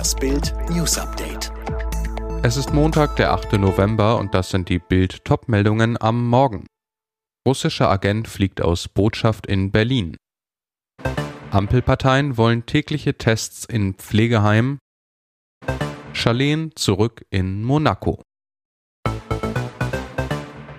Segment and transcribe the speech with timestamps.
[0.00, 1.52] Das Bild News Update.
[2.42, 3.52] Es ist Montag, der 8.
[3.58, 6.64] November und das sind die Bild Topmeldungen am Morgen.
[7.46, 10.16] Russischer Agent fliegt aus Botschaft in Berlin.
[11.50, 14.78] Ampelparteien wollen tägliche Tests in Pflegeheimen.
[16.14, 18.22] Charlene zurück in Monaco.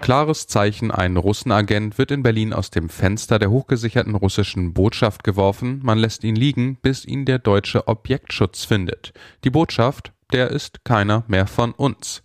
[0.00, 5.80] Klares Zeichen, ein Russenagent wird in Berlin aus dem Fenster der hochgesicherten russischen Botschaft geworfen.
[5.82, 9.12] Man lässt ihn liegen, bis ihn der deutsche Objektschutz findet.
[9.44, 12.22] Die Botschaft, der ist keiner mehr von uns.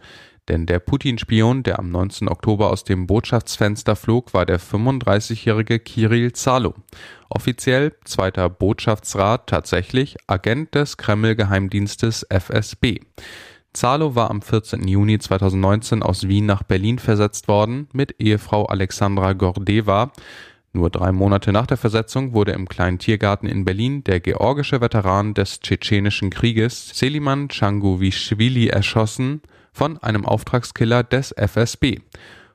[0.48, 2.30] Denn der Putin-Spion, der am 19.
[2.30, 6.76] Oktober aus dem Botschaftsfenster flog, war der 35-jährige Kirill Zalo.
[7.30, 13.00] Offiziell zweiter Botschaftsrat, tatsächlich Agent des Kreml-Geheimdienstes FSB.
[13.76, 14.88] Zalo war am 14.
[14.88, 20.14] Juni 2019 aus Wien nach Berlin versetzt worden mit Ehefrau Alexandra Gordeva.
[20.72, 25.34] Nur drei Monate nach der Versetzung wurde im kleinen Tiergarten in Berlin der georgische Veteran
[25.34, 29.42] des tschetschenischen Krieges Seliman Changuvischwili erschossen
[29.74, 32.00] von einem Auftragskiller des FSB.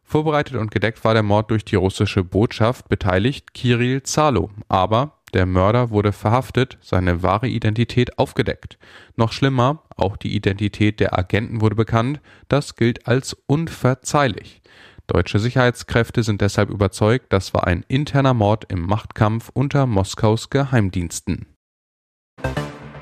[0.02, 5.46] Vorbereitet und gedeckt war der Mord durch die russische Botschaft, beteiligt Kirill Zalo, aber der
[5.46, 8.78] Mörder wurde verhaftet, seine wahre Identität aufgedeckt.
[9.16, 14.62] Noch schlimmer, auch die Identität der Agenten wurde bekannt, das gilt als unverzeihlich.
[15.06, 21.46] Deutsche Sicherheitskräfte sind deshalb überzeugt, das war ein interner Mord im Machtkampf unter Moskaus Geheimdiensten.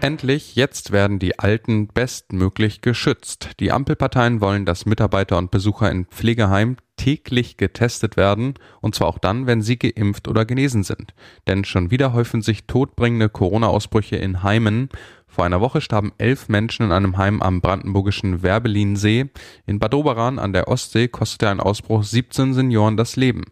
[0.00, 3.50] Endlich, jetzt werden die Alten bestmöglich geschützt.
[3.58, 6.76] Die Ampelparteien wollen, dass Mitarbeiter und Besucher in Pflegeheimen
[7.08, 11.14] täglich getestet werden, und zwar auch dann, wenn sie geimpft oder genesen sind.
[11.46, 14.90] Denn schon wieder häufen sich todbringende Corona-Ausbrüche in Heimen.
[15.26, 19.30] Vor einer Woche starben elf Menschen in einem Heim am brandenburgischen Werbelinsee.
[19.66, 23.44] In Bad Oberan an der Ostsee kostete ein Ausbruch 17 Senioren das Leben.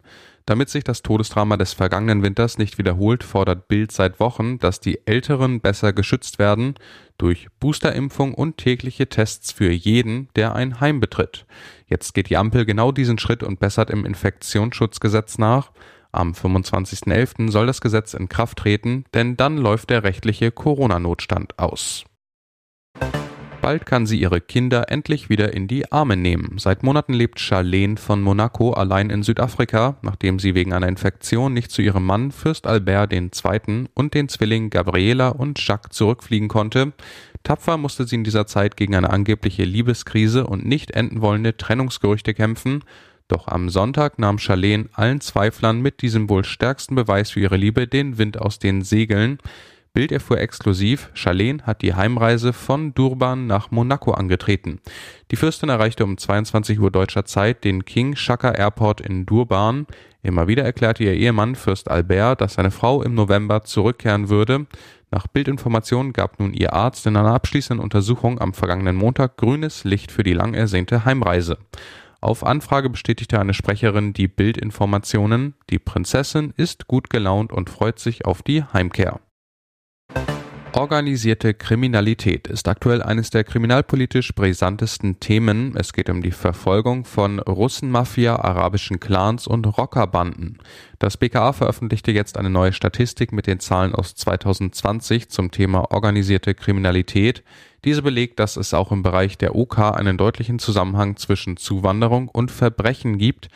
[0.46, 5.04] Damit sich das Todesdrama des vergangenen Winters nicht wiederholt, fordert Bild seit Wochen, dass die
[5.04, 6.74] Älteren besser geschützt werden
[7.18, 11.46] durch Boosterimpfung und tägliche Tests für jeden, der ein Heim betritt.
[11.88, 15.72] Jetzt geht die Ampel genau diesen Schritt und bessert im Infektionsschutzgesetz nach.
[16.12, 17.50] Am 25.11.
[17.50, 22.04] soll das Gesetz in Kraft treten, denn dann läuft der rechtliche Corona-Notstand aus.
[23.66, 26.56] Bald kann sie ihre Kinder endlich wieder in die Arme nehmen.
[26.56, 31.72] Seit Monaten lebt Charlene von Monaco allein in Südafrika, nachdem sie wegen einer Infektion nicht
[31.72, 33.86] zu ihrem Mann Fürst Albert II.
[33.92, 36.92] und den Zwillingen Gabriela und Jacques zurückfliegen konnte.
[37.42, 42.34] Tapfer musste sie in dieser Zeit gegen eine angebliche Liebeskrise und nicht enden wollende Trennungsgerüchte
[42.34, 42.84] kämpfen.
[43.26, 47.88] Doch am Sonntag nahm Charlene allen Zweiflern mit diesem wohl stärksten Beweis für ihre Liebe
[47.88, 49.38] den Wind aus den Segeln.
[49.96, 54.78] Bild erfuhr exklusiv, Charlene hat die Heimreise von Durban nach Monaco angetreten.
[55.30, 59.86] Die Fürstin erreichte um 22 Uhr deutscher Zeit den King Shaka Airport in Durban.
[60.22, 64.66] Immer wieder erklärte ihr Ehemann Fürst Albert, dass seine Frau im November zurückkehren würde.
[65.10, 70.12] Nach Bildinformationen gab nun ihr Arzt in einer abschließenden Untersuchung am vergangenen Montag grünes Licht
[70.12, 71.56] für die lang ersehnte Heimreise.
[72.20, 75.54] Auf Anfrage bestätigte eine Sprecherin die Bildinformationen.
[75.70, 79.20] Die Prinzessin ist gut gelaunt und freut sich auf die Heimkehr.
[80.76, 85.74] Organisierte Kriminalität ist aktuell eines der kriminalpolitisch brisantesten Themen.
[85.74, 90.58] Es geht um die Verfolgung von Russenmafia, arabischen Clans und Rockerbanden.
[90.98, 96.54] Das BKA veröffentlichte jetzt eine neue Statistik mit den Zahlen aus 2020 zum Thema organisierte
[96.54, 97.42] Kriminalität.
[97.86, 102.50] Diese belegt, dass es auch im Bereich der OK einen deutlichen Zusammenhang zwischen Zuwanderung und
[102.50, 103.48] Verbrechen gibt.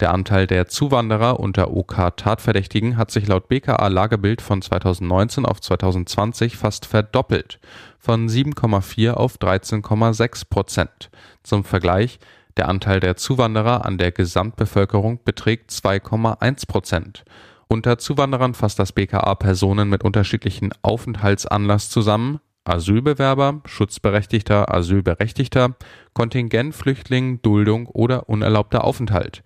[0.00, 6.86] Der Anteil der Zuwanderer unter OK-Tatverdächtigen hat sich laut BKA-Lagebild von 2019 auf 2020 fast
[6.86, 7.58] verdoppelt,
[7.98, 11.10] von 7,4 auf 13,6 Prozent.
[11.42, 12.20] Zum Vergleich,
[12.56, 17.24] der Anteil der Zuwanderer an der Gesamtbevölkerung beträgt 2,1 Prozent.
[17.66, 25.74] Unter Zuwanderern fasst das BKA Personen mit unterschiedlichen Aufenthaltsanlass zusammen, Asylbewerber, Schutzberechtigter, Asylberechtigter,
[26.12, 29.42] Kontingentflüchtling, Duldung oder unerlaubter Aufenthalt.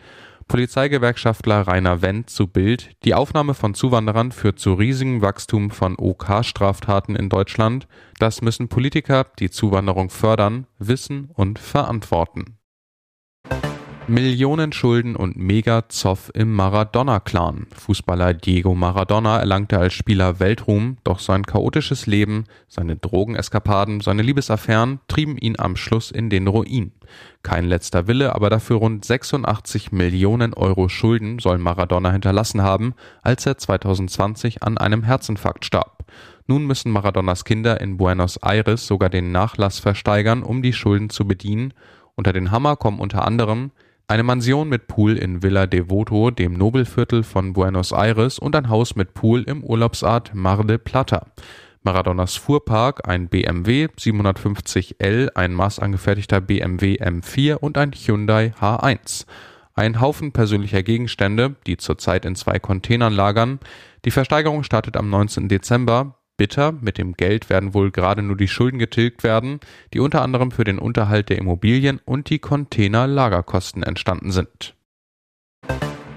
[0.53, 7.17] Polizeigewerkschaftler Rainer Wendt zu Bild: Die Aufnahme von Zuwanderern führt zu riesigem Wachstum von OK-Straftaten
[7.17, 7.89] in Deutschland.
[8.19, 12.59] Das müssen Politiker, die Zuwanderung fördern, wissen und verantworten
[14.09, 17.69] Millionen Schulden und Mega-Zoff im Maradona-Clan.
[17.73, 24.99] Fußballer Diego Maradona erlangte als Spieler Weltruhm, doch sein chaotisches Leben, seine Drogeneskapaden, seine Liebesaffären
[25.07, 26.91] trieben ihn am Schluss in den Ruin.
[27.45, 33.47] Kein letzter Wille, aber dafür rund 86 Millionen Euro Schulden soll Maradona hinterlassen haben, als
[33.47, 36.05] er 2020 an einem Herzinfarkt starb.
[36.49, 41.25] Nun müssen Maradonas Kinder in Buenos Aires sogar den Nachlass versteigern, um die Schulden zu
[41.25, 41.73] bedienen.
[42.17, 43.71] Unter den Hammer kommen unter anderem
[44.09, 48.97] eine Mansion mit Pool in Villa Devoto, dem Nobelviertel von Buenos Aires und ein Haus
[48.97, 51.27] mit Pool im Urlaubsort Mar de Plata.
[51.83, 59.27] Maradonas Fuhrpark, ein BMW 750L, ein maßangefertigter BMW M4 und ein Hyundai H1.
[59.75, 63.59] Ein Haufen persönlicher Gegenstände, die zurzeit in zwei Containern lagern.
[64.05, 65.49] Die Versteigerung startet am 19.
[65.49, 66.19] Dezember.
[66.43, 69.61] Bitter, mit dem Geld werden wohl gerade nur die Schulden getilgt werden,
[69.95, 74.75] die unter anderem für den Unterhalt der Immobilien und die Container-Lagerkosten entstanden sind.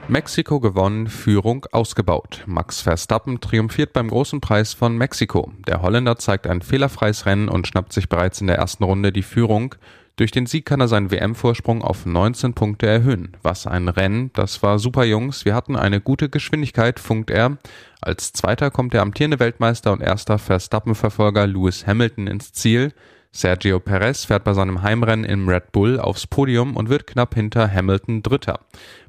[0.08, 2.44] Mexiko gewonnen, Führung ausgebaut.
[2.48, 5.52] Max Verstappen triumphiert beim großen Preis von Mexiko.
[5.68, 9.22] Der Holländer zeigt ein fehlerfreies Rennen und schnappt sich bereits in der ersten Runde die
[9.22, 9.76] Führung.
[10.18, 13.36] Durch den Sieg kann er seinen WM-Vorsprung auf 19 Punkte erhöhen.
[13.42, 17.58] Was ein Rennen, das war super Jungs, wir hatten eine gute Geschwindigkeit, funkt er.
[18.00, 22.94] Als zweiter kommt der amtierende Weltmeister und erster Verstappen-Verfolger Lewis Hamilton ins Ziel.
[23.36, 27.70] Sergio Perez fährt bei seinem Heimrennen im Red Bull aufs Podium und wird knapp hinter
[27.70, 28.62] Hamilton Dritter.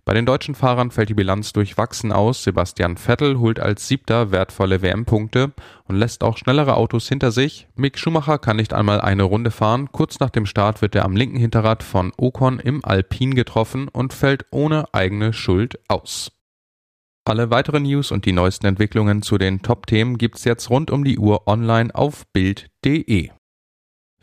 [0.05, 2.43] Bei den deutschen Fahrern fällt die Bilanz durchwachsen aus.
[2.43, 5.53] Sebastian Vettel holt als Siebter wertvolle WM-Punkte
[5.85, 7.69] und lässt auch schnellere Autos hinter sich.
[7.77, 9.93] Mick Schumacher kann nicht einmal eine Runde fahren.
[9.93, 14.13] Kurz nach dem Start wird er am linken Hinterrad von Ocon im Alpin getroffen und
[14.13, 16.33] fällt ohne eigene Schuld aus.
[17.25, 21.19] Alle weiteren News und die neuesten Entwicklungen zu den Top-Themen gibt's jetzt rund um die
[21.19, 23.31] Uhr online auf Bild.de.